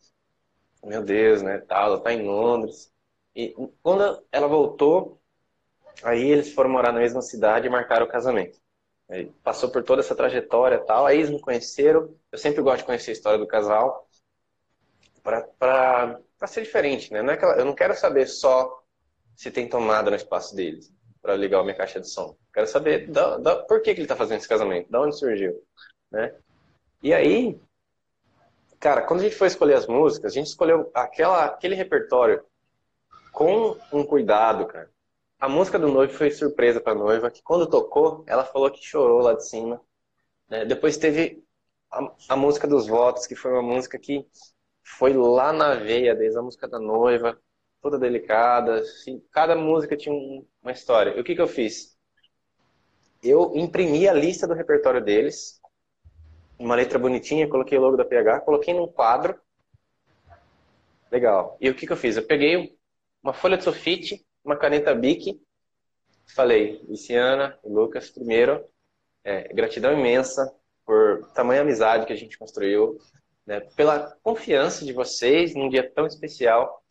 [0.84, 2.92] meu Deus, né, tal, ela tá em Londres,
[3.36, 5.22] e quando ela voltou,
[6.04, 8.60] aí eles foram morar na mesma cidade e marcaram o casamento.
[9.10, 12.86] Aí passou por toda essa trajetória tal, aí eles me conheceram, eu sempre gosto de
[12.86, 14.08] conhecer a história do casal,
[15.24, 17.22] para ser diferente, né?
[17.22, 18.84] Não é eu não quero saber só
[19.36, 22.36] se tem tomada no espaço deles para ligar a minha caixa de som.
[22.54, 25.54] Quero saber da, da, por que, que ele está fazendo esse casamento, da onde surgiu,
[26.12, 26.36] né?
[27.02, 27.60] E aí,
[28.80, 32.44] cara, quando a gente foi escolher as músicas, a gente escolheu aquela, aquele repertório
[33.32, 34.90] com um cuidado, cara.
[35.40, 38.84] A música do noivo foi surpresa para a noiva, que quando tocou, ela falou que
[38.86, 39.82] chorou lá de cima.
[40.50, 40.66] Né?
[40.66, 41.44] Depois teve
[41.92, 44.28] a, a música dos votos, que foi uma música que
[44.84, 47.40] foi lá na veia, desde a música da noiva,
[47.82, 48.82] toda delicada.
[48.82, 50.14] Assim, cada música tinha
[50.62, 51.12] uma história.
[51.16, 51.98] E o que, que eu fiz?
[53.24, 55.59] Eu imprimi a lista do repertório deles,
[56.60, 59.40] uma letra bonitinha, coloquei o logo da PH, coloquei num quadro.
[61.10, 61.58] Legal.
[61.60, 62.18] E o que, que eu fiz?
[62.18, 62.78] Eu peguei
[63.24, 65.42] uma folha de sulfite, uma caneta Bic,
[66.36, 68.64] falei, Luciana e Lucas, primeiro,
[69.24, 70.54] é, gratidão imensa
[70.86, 72.98] por tamanha amizade que a gente construiu,
[73.46, 76.84] né, pela confiança de vocês num dia tão especial,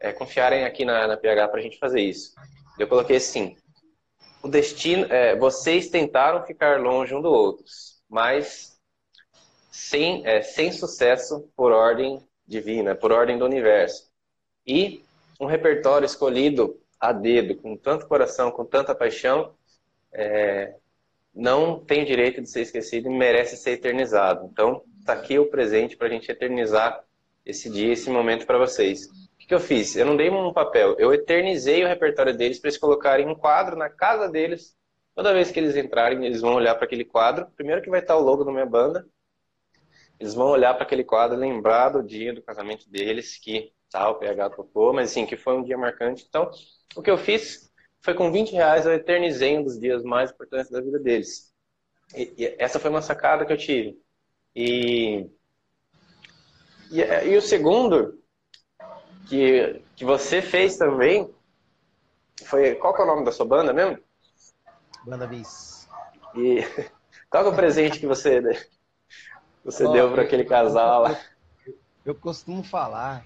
[0.00, 2.34] é, confiarem aqui na, na PH para a gente fazer isso.
[2.78, 3.56] Eu coloquei assim:
[4.42, 7.64] o destino, é, vocês tentaram ficar longe um do outro,
[8.08, 8.71] mas
[9.72, 14.10] sem, é, sem sucesso por ordem divina, por ordem do universo.
[14.66, 15.02] E
[15.40, 19.54] um repertório escolhido a dedo, com tanto coração, com tanta paixão,
[20.12, 20.74] é,
[21.34, 24.46] não tem direito de ser esquecido e merece ser eternizado.
[24.52, 27.02] Então, tá aqui o presente para a gente eternizar
[27.44, 29.06] esse dia, esse momento para vocês.
[29.06, 29.96] O que eu fiz?
[29.96, 33.74] Eu não dei um papel, eu eternizei o repertório deles para eles colocarem um quadro
[33.74, 34.76] na casa deles.
[35.14, 37.46] Toda vez que eles entrarem, eles vão olhar para aquele quadro.
[37.56, 39.06] Primeiro que vai estar o logo da minha banda.
[40.22, 44.14] Eles vão olhar para aquele quadro, lembrar do dia do casamento deles, que tal, o
[44.20, 46.24] PH tocou, mas assim, que foi um dia marcante.
[46.28, 46.48] Então,
[46.94, 47.68] o que eu fiz
[48.00, 51.52] foi com 20 reais eu eternizei um dos dias mais importantes da vida deles.
[52.14, 54.00] E, e essa foi uma sacada que eu tive.
[54.54, 55.28] E,
[56.92, 58.22] e, e, o segundo,
[59.28, 61.34] que, que você fez também,
[62.44, 62.76] foi.
[62.76, 63.98] Qual que é o nome da sua banda mesmo?
[65.04, 65.88] Banda Bis.
[66.36, 66.60] E
[67.28, 68.40] qual que é o presente que você,
[69.64, 71.20] você oh, deu para aquele casal lá?
[71.66, 73.24] Eu, eu costumo falar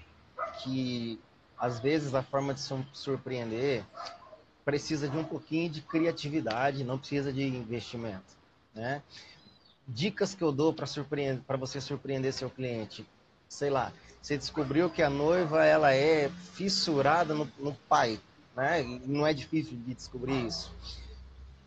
[0.63, 1.19] que
[1.57, 2.61] às vezes a forma de
[2.93, 3.83] surpreender
[4.63, 8.35] precisa de um pouquinho de criatividade, não precisa de investimento,
[8.75, 9.01] né?
[9.87, 13.07] Dicas que eu dou para surpreender, para você surpreender seu cliente,
[13.47, 18.19] sei lá, você descobriu que a noiva ela é fissurada no, no pai,
[18.55, 18.83] né?
[18.83, 20.75] E não é difícil de descobrir isso.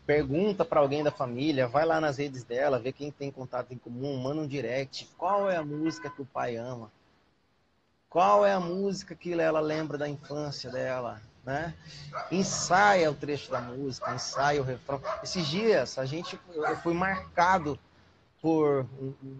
[0.05, 3.77] Pergunta para alguém da família, vai lá nas redes dela, vê quem tem contato em
[3.77, 5.07] comum, manda um direct.
[5.17, 6.91] Qual é a música que o pai ama?
[8.09, 11.21] Qual é a música que ela lembra da infância dela?
[11.45, 11.73] né?
[12.31, 15.01] Ensaia o trecho da música, ensaia o refrão.
[15.23, 17.79] Esses dias a gente eu fui marcado
[18.41, 18.87] por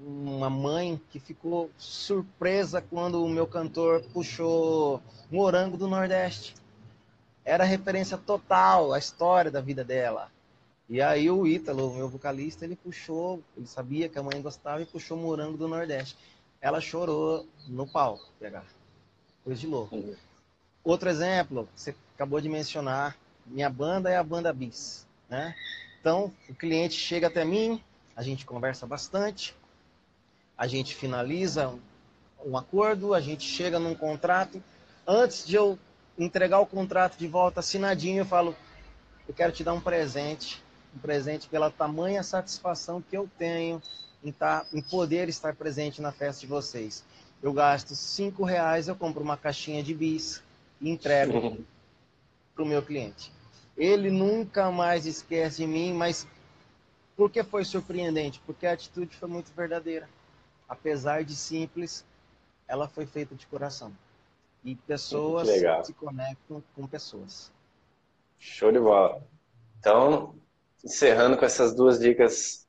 [0.05, 6.55] uma mãe que ficou surpresa quando o meu cantor puxou Morango do Nordeste.
[7.43, 10.29] Era referência total à história da vida dela.
[10.91, 14.85] E aí o Ítalo, meu vocalista, ele puxou, ele sabia que a mãe gostava e
[14.85, 16.17] puxou Morango do Nordeste.
[16.59, 18.65] Ela chorou no palco, pegar.
[19.41, 20.03] Coisa de louco.
[20.83, 23.15] Outro exemplo, você acabou de mencionar,
[23.45, 25.55] minha banda é a banda Bis, né?
[26.01, 27.81] Então, o cliente chega até mim,
[28.13, 29.55] a gente conversa bastante,
[30.57, 31.73] a gente finaliza
[32.45, 34.61] um acordo, a gente chega num contrato.
[35.07, 35.79] Antes de eu
[36.19, 38.53] entregar o contrato de volta assinadinho, eu falo,
[39.25, 40.61] eu quero te dar um presente,
[40.95, 43.81] um presente pela tamanha satisfação que eu tenho
[44.23, 47.03] em, tá, em poder estar presente na festa de vocês.
[47.41, 50.43] Eu gasto cinco reais, eu compro uma caixinha de bis,
[50.79, 51.57] e entrego
[52.53, 53.31] para o meu cliente.
[53.77, 56.27] Ele nunca mais esquece de mim, mas
[57.15, 58.41] por que foi surpreendente?
[58.45, 60.09] Porque a atitude foi muito verdadeira.
[60.67, 62.05] Apesar de simples,
[62.67, 63.91] ela foi feita de coração.
[64.63, 65.47] E pessoas
[65.83, 67.51] se conectam com pessoas.
[68.37, 69.23] Show de bola.
[69.79, 70.35] Então,
[70.83, 72.67] encerrando com essas duas dicas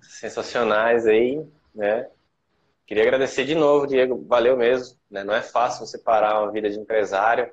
[0.00, 1.44] sensacionais aí,
[1.74, 2.08] né?
[2.86, 4.24] Queria agradecer de novo, Diego.
[4.26, 4.98] Valeu mesmo.
[5.10, 5.24] Né?
[5.24, 7.50] Não é fácil separar uma vida de empresário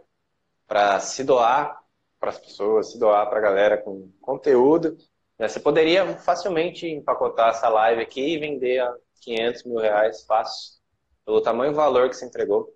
[0.68, 1.80] para se doar
[2.20, 4.98] para as pessoas, se doar para a galera com conteúdo.
[5.38, 5.48] Né?
[5.48, 10.80] Você poderia facilmente empacotar essa live aqui e vender a 500 mil reais fácil,
[11.26, 12.76] pelo tamanho e valor que você entregou.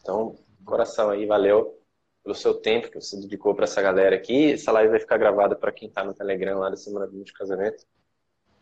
[0.00, 1.81] Então, coração aí, valeu
[2.22, 4.52] pelo seu tempo que você dedicou para essa galera aqui.
[4.52, 7.84] Essa live vai ficar gravada para quem está no Telegram lá da Semana de Casamento.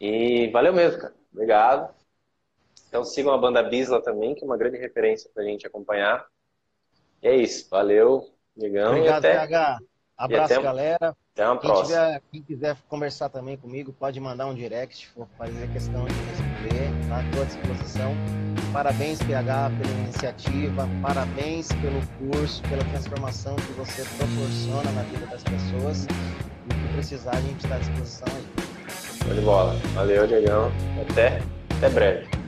[0.00, 1.14] E valeu mesmo, cara.
[1.32, 1.94] Obrigado.
[2.88, 6.26] Então sigam a banda Bisla também, que é uma grande referência para a gente acompanhar.
[7.22, 7.68] E é isso.
[7.70, 8.92] Valeu, Digão.
[8.92, 9.34] Obrigado, até...
[9.34, 9.78] PH.
[10.16, 10.62] Abraço, até...
[10.62, 11.16] galera.
[11.32, 11.86] Até uma quem próxima.
[11.86, 17.08] Tiver, quem quiser conversar também comigo, pode mandar um direct, for fazer questão de responder.
[17.08, 17.22] Tá?
[17.22, 18.49] Estou à disposição.
[18.72, 20.88] Parabéns, PH, pela iniciativa.
[21.02, 26.06] Parabéns pelo curso, pela transformação que você proporciona na vida das pessoas.
[26.06, 29.24] E o que precisar, a gente está à disposição aí.
[29.24, 29.76] Show de bola.
[29.94, 30.70] Valeu, Diegão.
[31.08, 31.42] Até,
[31.76, 32.39] até breve.